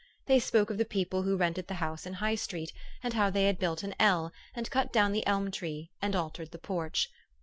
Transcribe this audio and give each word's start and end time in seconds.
They 0.25 0.39
spoke 0.39 0.71
of 0.71 0.79
the 0.79 0.83
people 0.83 1.21
who 1.21 1.37
rented 1.37 1.67
the 1.67 1.75
house 1.75 2.07
in 2.07 2.13
High 2.13 2.33
Street, 2.33 2.73
and 3.03 3.13
how 3.13 3.29
they 3.29 3.45
had 3.45 3.59
built 3.59 3.83
an 3.83 3.93
L, 3.99 4.33
and 4.55 4.67
cut 4.71 4.91
down 4.91 5.11
the 5.11 5.27
elm 5.27 5.51
tree, 5.51 5.91
and 6.01 6.15
altered 6.15 6.49
the 6.49 6.57
porch. 6.57 7.07